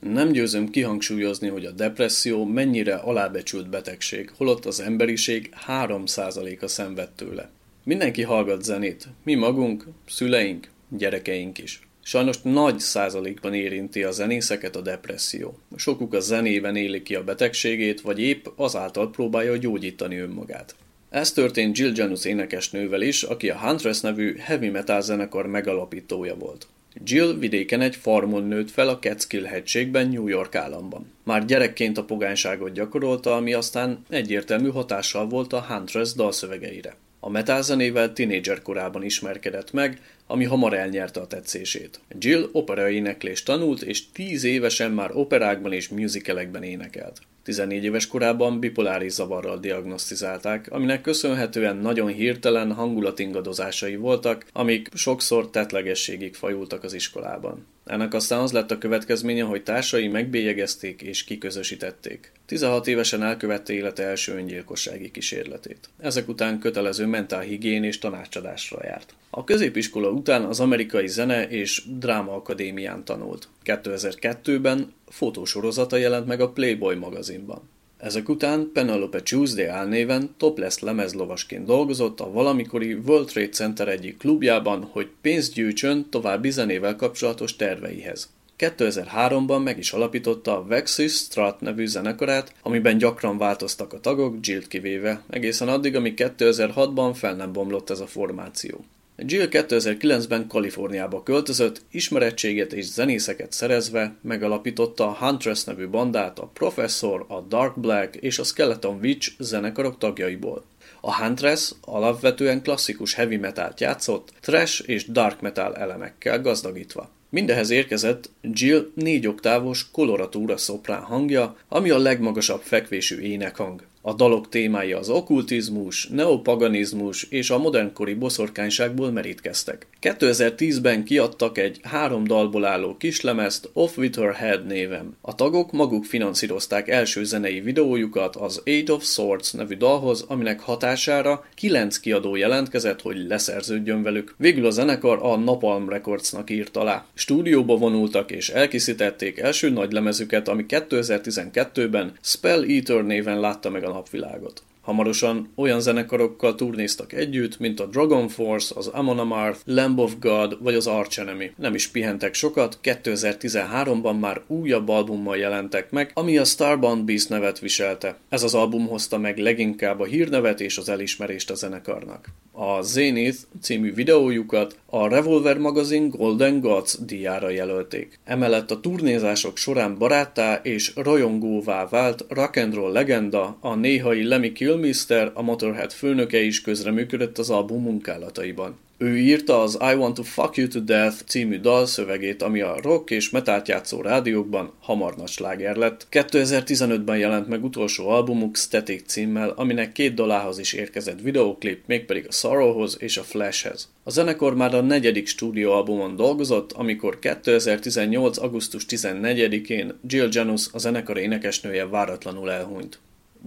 [0.00, 7.50] Nem győzöm kihangsúlyozni, hogy a depresszió mennyire alábecsült betegség, holott az emberiség 3%-a szenved tőle.
[7.82, 11.88] Mindenki hallgat zenét, mi magunk, szüleink, gyerekeink is.
[12.06, 15.58] Sajnos nagy százalékban érinti a zenészeket a depresszió.
[15.76, 20.74] Sokuk a zenében éli ki a betegségét, vagy épp azáltal próbálja gyógyítani önmagát.
[21.10, 26.66] Ez történt Jill Janus énekesnővel is, aki a Huntress nevű heavy metal zenekar megalapítója volt.
[27.04, 31.12] Jill vidéken egy farmon nőtt fel a Catskill hegységben, New York államban.
[31.22, 36.96] Már gyerekként a pogányságot gyakorolta, ami aztán egyértelmű hatással volt a Huntress dalszövegeire.
[37.20, 42.00] A metal zenével tinédzser korában ismerkedett meg, ami hamar elnyerte a tetszését.
[42.18, 47.20] Jill opera éneklést tanult, és tíz évesen már operákban és musicalekben énekelt.
[47.44, 56.34] 14 éves korában bipoláris zavarral diagnosztizálták, aminek köszönhetően nagyon hirtelen hangulatingadozásai voltak, amik sokszor tetlegességig
[56.34, 57.66] fajultak az iskolában.
[57.84, 62.32] Ennek aztán az lett a következménye, hogy társai megbélyegezték és kiközösítették.
[62.46, 65.88] 16 évesen elkövette élete első öngyilkossági kísérletét.
[66.00, 69.14] Ezek után kötelező mentálhigién és tanácsadásra járt.
[69.30, 73.48] A középiskola után az amerikai zene és dráma akadémián tanult.
[73.64, 77.68] 2002-ben fotósorozata jelent meg a Playboy magazinban.
[77.98, 84.88] Ezek után Penelope Tuesday álnéven topless lemezlovasként dolgozott a valamikori World Trade Center egyik klubjában,
[84.90, 88.28] hogy pénzt gyűjtsön további zenével kapcsolatos terveihez.
[88.58, 94.62] 2003-ban meg is alapította a Vexis Strat nevű zenekarát, amiben gyakran változtak a tagok, Jill
[94.68, 98.84] kivéve, egészen addig, amíg 2006-ban fel nem bomlott ez a formáció.
[99.16, 107.24] Jill 2009-ben Kaliforniába költözött, ismerettséget és zenészeket szerezve megalapította a Huntress nevű bandát a Professor,
[107.28, 110.64] a Dark Black és a Skeleton Witch zenekarok tagjaiból.
[111.00, 117.10] A Huntress alapvetően klasszikus heavy metalt játszott, trash és dark metal elemekkel gazdagítva.
[117.30, 123.82] Mindehez érkezett Jill négy oktávos koloratúra szoprán hangja, ami a legmagasabb fekvésű énekhang.
[124.06, 129.86] A dalok témái az okkultizmus, neopaganizmus és a modernkori boszorkányságból merítkeztek.
[130.02, 135.16] 2010-ben kiadtak egy három dalból álló kislemezt Off With Her Head néven.
[135.20, 141.44] A tagok maguk finanszírozták első zenei videójukat az Eight of Swords nevű dalhoz, aminek hatására
[141.54, 144.34] kilenc kiadó jelentkezett, hogy leszerződjön velük.
[144.38, 147.06] Végül a zenekar a Napalm Recordsnak írt alá.
[147.14, 153.92] Stúdióba vonultak és elkészítették első nagy lemezüket, ami 2012-ben Spell Eater néven látta meg a
[153.94, 154.62] napvilágot.
[154.84, 160.62] Hamarosan olyan zenekarokkal turnéztak együtt, mint a Dragon Force, az Amon Amarth, Lamb of God
[160.62, 161.50] vagy az Arch Enemy.
[161.56, 167.58] Nem is pihentek sokat, 2013-ban már újabb albummal jelentek meg, ami a Starbound Beast nevet
[167.58, 168.16] viselte.
[168.28, 172.28] Ez az album hozta meg leginkább a hírnevet és az elismerést a zenekarnak.
[172.52, 178.18] A Zenith című videójukat a Revolver magazin Golden Gods díjára jelölték.
[178.24, 185.42] Emellett a turnézások során baráttá és rajongóvá vált rock'n'roll legenda, a néhai Lemmy Kilmister, a
[185.42, 188.78] Motorhead főnöke is közreműködött az album munkálataiban.
[188.98, 192.76] Ő írta az I Want to Fuck You to Death című dal szövegét, ami a
[192.82, 196.06] rock és metált játszó rádiókban hamar nagy sláger lett.
[196.10, 202.32] 2015-ben jelent meg utolsó albumuk Static címmel, aminek két dalához is érkezett videóklip, mégpedig a
[202.32, 203.88] Sorrowhoz és a Flashhez.
[204.02, 208.38] A zenekar már a negyedik stúdióalbumon dolgozott, amikor 2018.
[208.38, 212.98] augusztus 14-én Jill Janus, a zenekar énekesnője váratlanul elhunyt.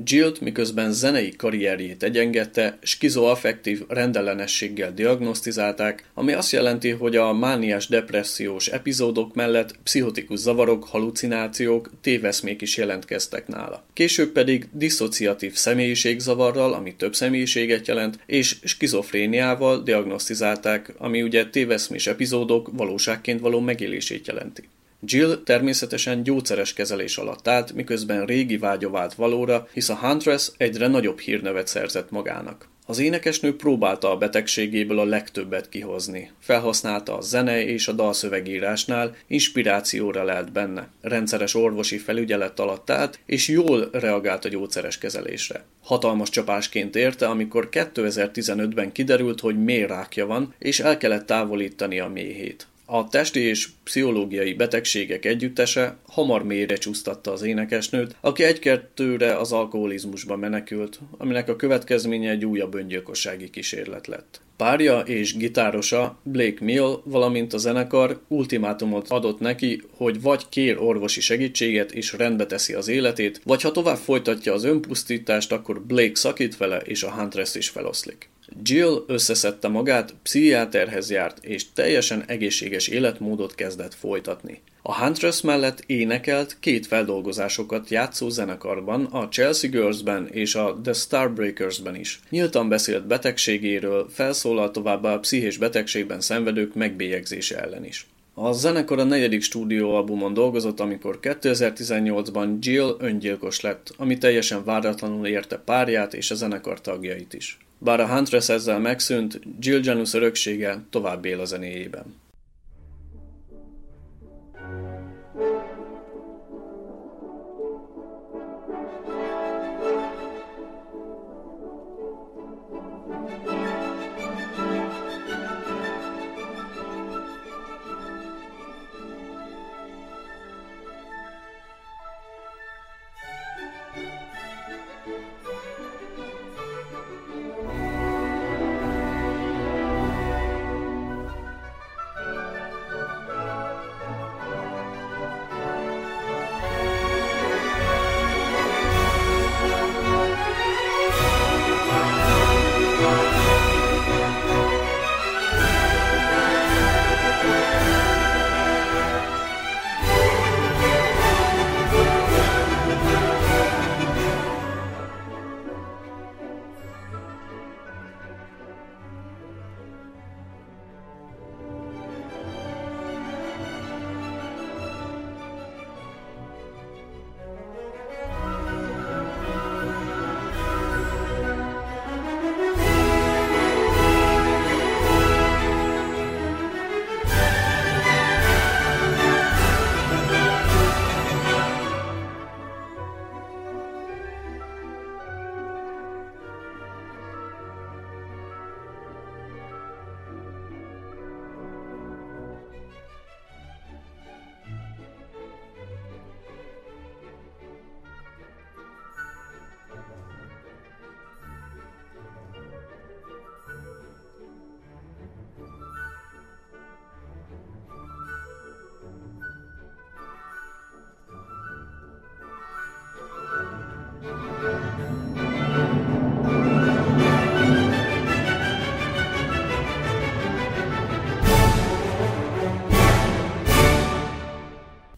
[0.03, 8.67] Jill-t miközben zenei karrierjét egyengette, skizoaffektív rendellenességgel diagnosztizálták, ami azt jelenti, hogy a mániás depressziós
[8.67, 13.85] epizódok mellett pszichotikus zavarok, halucinációk, téveszmék is jelentkeztek nála.
[13.93, 22.69] Később pedig diszociatív személyiségzavarral, ami több személyiséget jelent, és skizofréniával diagnosztizálták, ami ugye téveszmés epizódok
[22.73, 24.63] valóságként való megélését jelenti.
[25.01, 30.87] Jill természetesen gyógyszeres kezelés alatt állt, miközben régi vágya vált valóra, hisz a Huntress egyre
[30.87, 32.67] nagyobb hírnevet szerzett magának.
[32.89, 36.31] Az énekesnő próbálta a betegségéből a legtöbbet kihozni.
[36.39, 40.89] Felhasználta a zene és a dalszövegírásnál, inspirációra lelt benne.
[41.01, 45.65] Rendszeres orvosi felügyelet alatt állt, és jól reagált a gyógyszeres kezelésre.
[45.83, 52.67] Hatalmas csapásként érte, amikor 2015-ben kiderült, hogy mélyrákja van, és el kellett távolítani a méhét.
[52.89, 60.35] A testi és pszichológiai betegségek együttese hamar mélyre csúsztatta az énekesnőt, aki egy-kettőre az alkoholizmusba
[60.35, 64.41] menekült, aminek a következménye egy újabb öngyilkossági kísérlet lett.
[64.57, 71.21] Párja és gitárosa Blake Mill, valamint a zenekar ultimátumot adott neki, hogy vagy kér orvosi
[71.21, 76.57] segítséget és rendbe teszi az életét, vagy ha tovább folytatja az önpusztítást, akkor Blake szakít
[76.57, 78.29] vele és a Huntress is feloszlik.
[78.63, 84.61] Jill összeszedte magát, pszichiáterhez járt, és teljesen egészséges életmódot kezdett folytatni.
[84.81, 91.95] A Huntress mellett énekelt két feldolgozásokat játszó zenekarban, a Chelsea Girls-ben és a The Starbreakers-ben
[91.95, 92.19] is.
[92.29, 98.07] Nyíltan beszélt betegségéről, felszólalt továbbá a pszichés betegségben szenvedők megbélyegzése ellen is.
[98.33, 105.57] A zenekar a negyedik stúdióalbumon dolgozott, amikor 2018-ban Jill öngyilkos lett, ami teljesen váratlanul érte
[105.57, 107.57] párját és a zenekar tagjait is.
[107.77, 112.05] Bár a Huntress ezzel megszűnt, Jill Janus öröksége tovább él a zenéjében.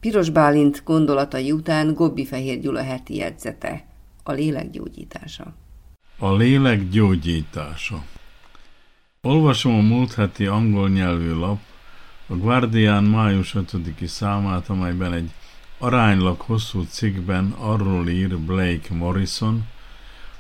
[0.10, 3.86] Piros Bálint gondolatai után Gobbi Fehér Gyula heti jegyzete.
[4.24, 5.54] A lélek gyógyítása.
[6.18, 8.04] A lélek gyógyítása.
[9.22, 11.60] Olvasom a múlt heti angol nyelvű lap,
[12.28, 13.72] a Guardian május 5
[14.06, 15.32] számát, amelyben egy
[15.78, 19.68] aránylag hosszú cikkben arról ír Blake Morrison,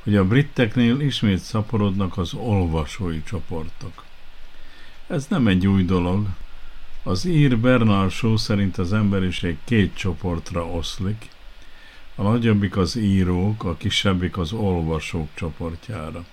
[0.04, 4.04] hogy a briteknél ismét szaporodnak az olvasói csoportok.
[5.08, 6.28] Ez nem egy új dolog,
[7.10, 11.28] az ír Bernard Shaw szerint az emberiség két csoportra oszlik,
[12.16, 16.26] a nagyobbik az írók, a kisebbik az olvasók csoportjára.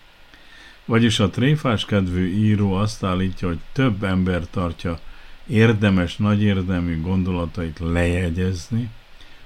[0.84, 4.98] Vagyis a tréfás kedvű író azt állítja, hogy több ember tartja
[5.46, 8.90] érdemes, nagyérdemű gondolatait lejegyezni,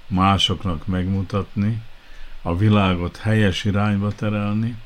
[0.07, 1.83] másoknak megmutatni,
[2.43, 4.77] a világot helyes irányba terelni,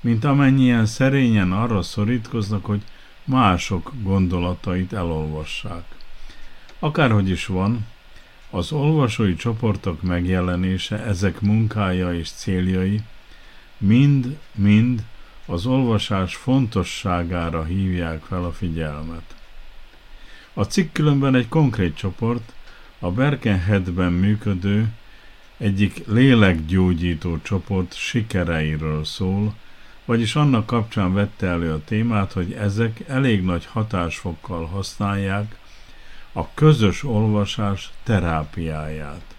[0.00, 2.82] mint amennyien szerényen arra szorítkoznak, hogy
[3.28, 5.84] mások gondolatait elolvassák.
[6.78, 7.86] Akárhogy is van,
[8.50, 13.00] az olvasói csoportok megjelenése, ezek munkája és céljai
[13.78, 15.04] mind-mind
[15.46, 19.34] az olvasás fontosságára hívják fel a figyelmet.
[20.52, 22.52] A cikk különben egy konkrét csoport,
[22.98, 24.88] a Berkenheadben működő
[25.56, 29.54] egyik lélekgyógyító csoport sikereiről szól,
[30.08, 35.58] vagyis annak kapcsán vette elő a témát, hogy ezek elég nagy hatásfokkal használják
[36.32, 39.34] a közös olvasás terápiáját.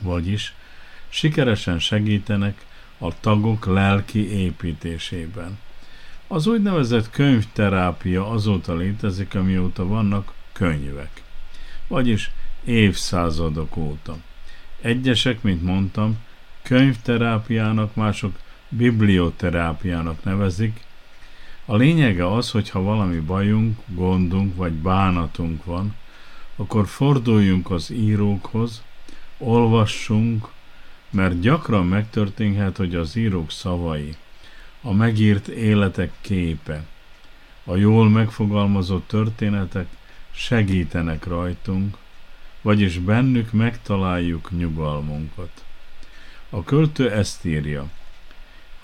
[0.00, 0.54] Vagyis
[1.08, 2.64] sikeresen segítenek
[2.98, 5.58] a tagok lelki építésében.
[6.26, 11.22] Az úgynevezett könyvterápia azóta létezik, amióta vannak könyvek.
[11.86, 12.30] Vagyis
[12.64, 14.16] évszázadok óta.
[14.80, 16.18] Egyesek, mint mondtam,
[16.62, 18.38] könyvterápiának, mások
[18.68, 20.80] biblioterápiának nevezik.
[21.64, 25.94] A lényege az, hogy ha valami bajunk, gondunk vagy bánatunk van,
[26.56, 28.82] akkor forduljunk az írókhoz,
[29.38, 30.48] olvassunk,
[31.10, 34.16] mert gyakran megtörténhet, hogy az írók szavai,
[34.82, 36.86] a megírt életek képe,
[37.64, 39.86] a jól megfogalmazott történetek
[40.30, 41.96] segítenek rajtunk,
[42.62, 45.64] vagyis bennük megtaláljuk nyugalmunkat.
[46.50, 47.88] A költő ezt írja.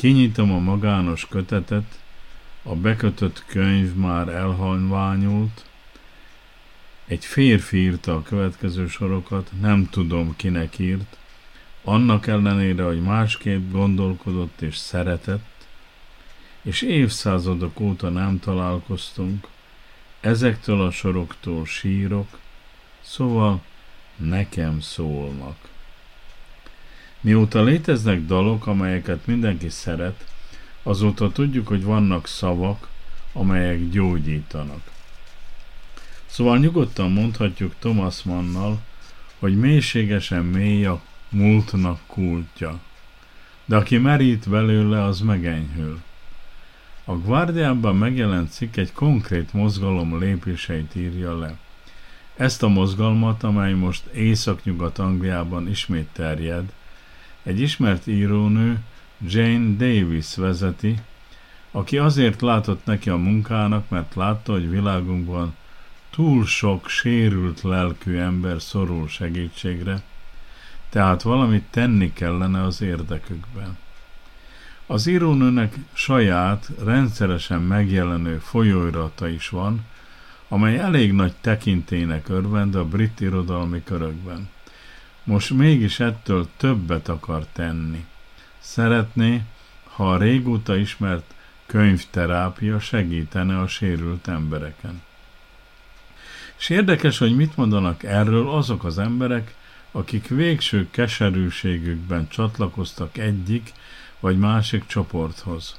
[0.04, 2.02] Kinyitom a magános kötetet,
[2.62, 5.64] a bekötött könyv már elhalványult,
[7.06, 11.16] egy férfi írta a következő sorokat, nem tudom kinek írt,
[11.84, 15.66] annak ellenére, hogy másképp gondolkodott és szeretett,
[16.62, 19.48] és évszázadok óta nem találkoztunk,
[20.20, 22.38] ezektől a soroktól sírok,
[23.00, 23.62] szóval
[24.16, 25.73] nekem szólnak.
[27.24, 30.26] Mióta léteznek dalok, amelyeket mindenki szeret,
[30.82, 32.88] azóta tudjuk, hogy vannak szavak,
[33.32, 34.90] amelyek gyógyítanak.
[36.26, 38.78] Szóval nyugodtan mondhatjuk Thomas Mannnal,
[39.38, 42.80] hogy mélységesen mély a múltnak kultja.
[43.64, 46.00] De aki merít belőle, az megenyhül.
[47.04, 51.56] A Guardianban megjelent cikk egy konkrét mozgalom lépéseit írja le.
[52.36, 56.72] Ezt a mozgalmat, amely most Észak-Nyugat-Angliában ismét terjed,
[57.44, 58.78] egy ismert írónő,
[59.18, 60.98] Jane Davis vezeti,
[61.70, 65.54] aki azért látott neki a munkának, mert látta, hogy világunkban
[66.10, 70.02] túl sok sérült lelkű ember szorul segítségre,
[70.88, 73.76] tehát valamit tenni kellene az érdekükben.
[74.86, 79.84] Az írónőnek saját, rendszeresen megjelenő folyóirata is van,
[80.48, 84.48] amely elég nagy tekintének örvend a brit irodalmi körökben.
[85.24, 88.04] Most mégis ettől többet akar tenni.
[88.58, 89.42] Szeretné,
[89.84, 91.34] ha a régóta ismert
[91.66, 95.02] könyvterápia segítene a sérült embereken.
[96.58, 99.54] És érdekes, hogy mit mondanak erről azok az emberek,
[99.92, 103.72] akik végső keserűségükben csatlakoztak egyik
[104.20, 105.78] vagy másik csoporthoz.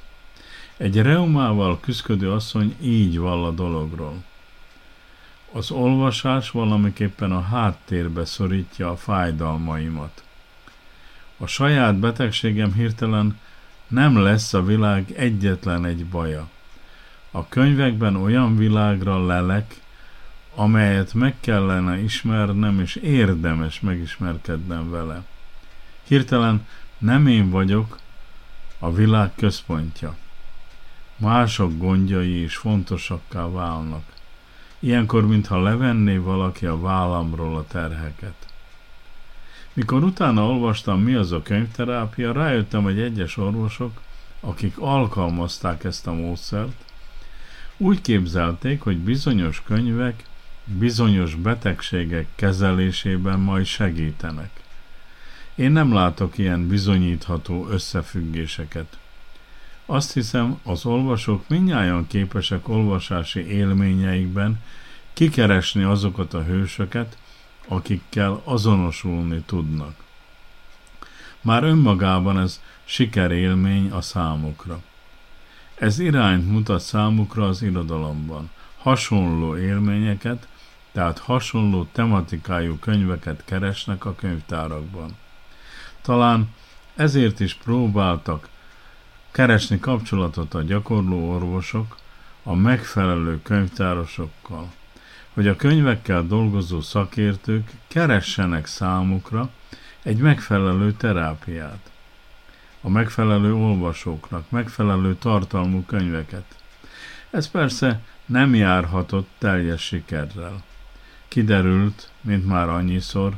[0.76, 4.24] Egy reumával küzdő asszony így vall a dologról.
[5.56, 10.24] Az olvasás valamiképpen a háttérbe szorítja a fájdalmaimat.
[11.36, 13.40] A saját betegségem hirtelen
[13.88, 16.48] nem lesz a világ egyetlen egy baja.
[17.30, 19.80] A könyvekben olyan világra lelek,
[20.54, 25.22] amelyet meg kellene ismernem, és érdemes megismerkednem vele.
[26.02, 26.66] Hirtelen
[26.98, 27.98] nem én vagyok
[28.78, 30.16] a világ központja.
[31.16, 34.14] Mások gondjai is fontosakká válnak.
[34.78, 38.34] Ilyenkor, mintha levenné valaki a vállamról a terheket.
[39.72, 44.00] Mikor utána olvastam, mi az a könyvterápia, rájöttem, hogy egyes orvosok,
[44.40, 46.84] akik alkalmazták ezt a módszert,
[47.76, 50.24] úgy képzelték, hogy bizonyos könyvek
[50.66, 54.50] bizonyos betegségek kezelésében majd segítenek.
[55.54, 58.98] Én nem látok ilyen bizonyítható összefüggéseket.
[59.86, 64.62] Azt hiszem, az olvasók minnyáján képesek olvasási élményeikben
[65.12, 67.18] kikeresni azokat a hősöket,
[67.68, 70.04] akikkel azonosulni tudnak.
[71.40, 74.82] Már önmagában ez sikerélmény a számukra.
[75.74, 78.50] Ez irányt mutat számukra az irodalomban.
[78.78, 80.48] Hasonló élményeket,
[80.92, 85.16] tehát hasonló tematikájú könyveket keresnek a könyvtárakban.
[86.02, 86.54] Talán
[86.94, 88.48] ezért is próbáltak
[89.36, 91.96] keresni kapcsolatot a gyakorló orvosok
[92.42, 94.72] a megfelelő könyvtárosokkal,
[95.32, 99.50] hogy a könyvekkel dolgozó szakértők keressenek számukra
[100.02, 101.90] egy megfelelő terápiát.
[102.80, 106.56] A megfelelő olvasóknak megfelelő tartalmú könyveket.
[107.30, 110.62] Ez persze nem járhatott teljes sikerrel.
[111.28, 113.36] Kiderült, mint már annyiszor,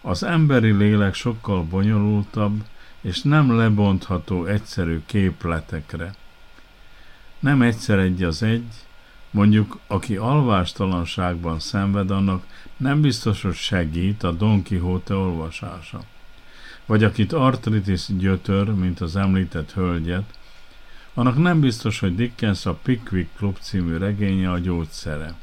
[0.00, 2.64] az emberi lélek sokkal bonyolultabb,
[3.00, 6.14] és nem lebontható egyszerű képletekre.
[7.38, 8.72] Nem egyszer egy az egy,
[9.30, 12.46] mondjuk aki alvástalanságban szenved, annak
[12.76, 16.00] nem biztos, hogy segít a Don Quixote olvasása.
[16.86, 20.38] Vagy akit artritis gyötör, mint az említett hölgyet,
[21.14, 25.34] annak nem biztos, hogy Dickens a Pickwick Club című regénye a gyógyszere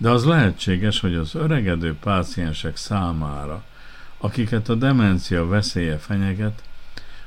[0.00, 3.62] de az lehetséges, hogy az öregedő páciensek számára,
[4.20, 6.62] akiket a demencia veszélye fenyeget,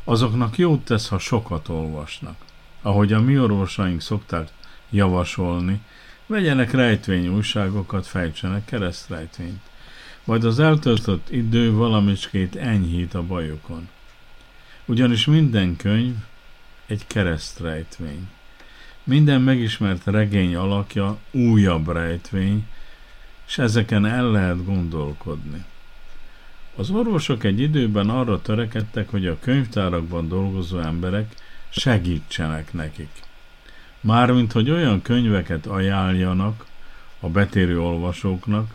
[0.04, 2.36] azoknak jót tesz, ha sokat olvasnak.
[2.82, 4.50] Ahogy a mi orvosaink szokták
[4.90, 5.82] javasolni,
[6.26, 9.62] vegyenek rejtvény újságokat, fejtsenek keresztrejtvényt.
[10.24, 13.90] Majd az eltöltött idő valamicskét enyhít a bajokon.
[14.86, 16.16] Ugyanis minden könyv
[16.86, 18.28] egy keresztrejtvény.
[19.04, 22.68] Minden megismert regény alakja újabb rejtvény,
[23.48, 25.66] és ezeken el lehet gondolkodni.
[26.76, 31.34] Az orvosok egy időben arra törekedtek, hogy a könyvtárakban dolgozó emberek
[31.70, 33.10] segítsenek nekik.
[34.02, 36.66] Mármint, hogy olyan könyveket ajánljanak
[37.20, 38.74] a betérő olvasóknak,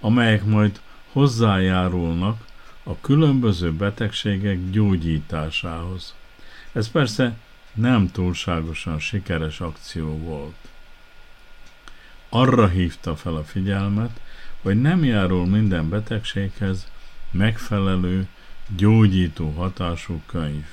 [0.00, 0.80] amelyek majd
[1.12, 2.44] hozzájárulnak
[2.82, 6.14] a különböző betegségek gyógyításához.
[6.72, 7.36] Ez persze
[7.74, 10.54] nem túlságosan sikeres akció volt.
[12.28, 14.20] Arra hívta fel a figyelmet,
[14.62, 16.86] hogy nem járul minden betegséghez
[17.30, 18.26] megfelelő,
[18.76, 20.64] gyógyító hatású könyv.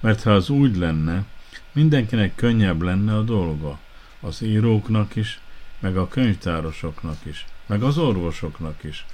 [0.00, 1.24] Mert ha az úgy lenne,
[1.72, 3.78] mindenkinek könnyebb lenne a dolga,
[4.20, 5.40] az íróknak is,
[5.78, 9.06] meg a könyvtárosoknak is, meg az orvosoknak is.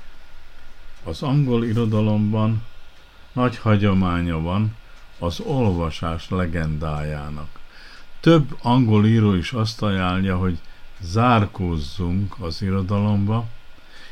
[1.05, 2.63] Az angol irodalomban
[3.33, 4.77] nagy hagyománya van
[5.19, 7.59] az olvasás legendájának.
[8.21, 10.59] Több angol író is azt ajánlja, hogy
[11.01, 13.47] zárkózzunk az irodalomba,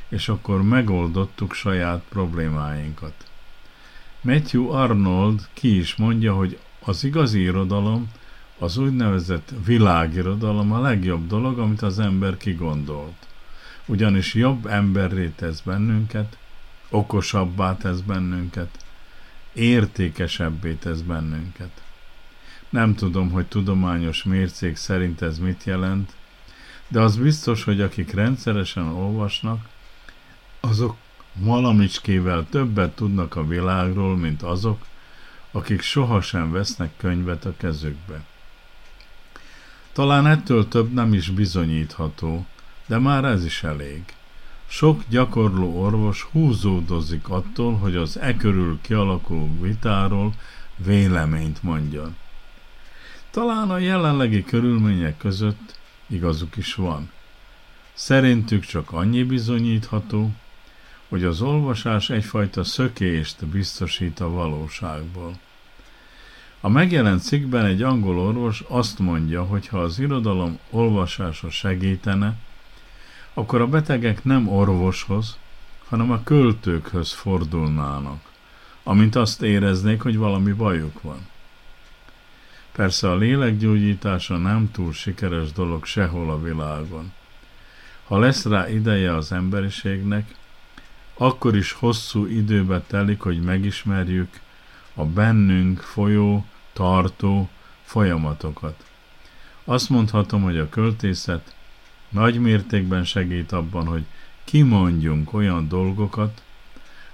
[0.08, 3.14] és akkor megoldottuk saját problémáinkat.
[4.20, 8.10] Matthew Arnold ki is mondja, hogy az igazi irodalom,
[8.58, 13.26] az úgynevezett világirodalom a legjobb dolog, amit az ember kigondolt.
[13.86, 16.38] Ugyanis jobb emberré tesz bennünket,
[16.90, 18.84] okosabbá tesz bennünket,
[19.52, 21.82] értékesebbé tesz bennünket.
[22.70, 26.12] Nem tudom, hogy tudományos mércék szerint ez mit jelent,
[26.88, 29.68] de az biztos, hogy akik rendszeresen olvasnak,
[30.60, 30.96] azok
[31.34, 34.86] valamicskével többet tudnak a világról, mint azok,
[35.52, 38.24] akik sohasem vesznek könyvet a kezükbe.
[39.92, 42.46] Talán ettől több nem is bizonyítható,
[42.86, 44.02] de már ez is elég.
[44.66, 50.32] Sok gyakorló orvos húzódozik attól, hogy az e körül kialakuló vitáról
[50.76, 52.16] véleményt mondjon.
[53.30, 57.10] Talán a jelenlegi körülmények között igazuk is van.
[57.92, 60.30] Szerintük csak annyi bizonyítható,
[61.08, 65.38] hogy az olvasás egyfajta szökést biztosít a valóságból.
[66.60, 72.36] A megjelent cikkben egy angol orvos azt mondja, hogy ha az irodalom olvasása segítene,
[73.34, 75.38] akkor a betegek nem orvoshoz,
[75.88, 78.20] hanem a költőkhöz fordulnának,
[78.82, 81.26] amint azt éreznék, hogy valami bajuk van.
[82.72, 87.12] Persze a lélekgyógyítása nem túl sikeres dolog sehol a világon.
[88.04, 90.34] Ha lesz rá ideje az emberiségnek,
[91.18, 94.40] akkor is hosszú időbe telik, hogy megismerjük
[94.94, 97.48] a bennünk folyó, tartó
[97.82, 98.84] folyamatokat.
[99.64, 101.54] Azt mondhatom, hogy a költészet
[102.08, 104.04] nagy mértékben segít abban, hogy
[104.44, 106.42] kimondjunk olyan dolgokat,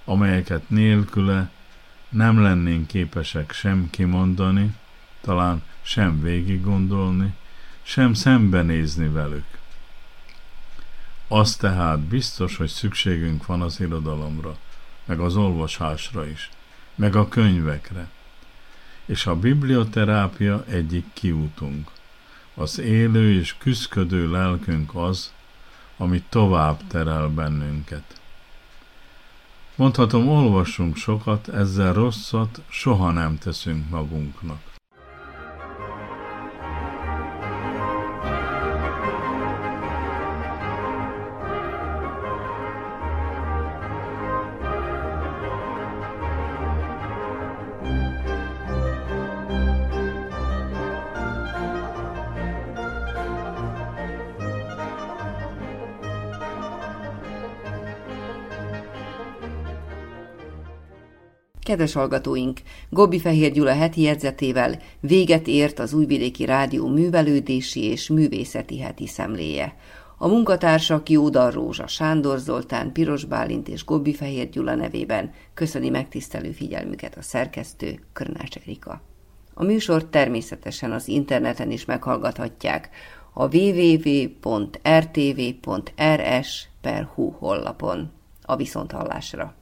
[0.04, 1.50] amelyeket nélküle
[2.08, 4.76] nem lennénk képesek sem kimondani,
[5.20, 7.34] talán sem végig gondolni,
[7.82, 9.44] sem szembenézni velük.
[11.28, 14.56] Az tehát biztos, hogy szükségünk van az irodalomra,
[15.04, 16.50] meg az olvasásra is,
[16.94, 18.08] meg a könyvekre.
[19.06, 21.90] És a biblioterápia egyik kiútunk.
[22.54, 25.32] Az élő és küszködő lelkünk az,
[25.96, 28.20] ami tovább terel bennünket.
[29.74, 34.73] Mondhatom, olvassunk sokat, ezzel rosszat soha nem teszünk magunknak.
[61.84, 62.60] Kedves hallgatóink,
[62.90, 69.76] Gobbi Fehér Gyula heti jegyzetével véget ért az Újvidéki Rádió művelődési és művészeti heti szemléje.
[70.18, 76.50] A munkatársak Jódar Rózsa, Sándor Zoltán, Piros Bálint és Gobbi Fehér Gyula nevében köszöni megtisztelő
[76.50, 79.02] figyelmüket a szerkesztő Körnács Erika.
[79.54, 82.88] A műsort természetesen az interneten is meghallgathatják
[83.32, 84.10] a www.rtv.rs.hu
[87.30, 88.10] honlapon.
[88.42, 89.54] A viszonthallásra!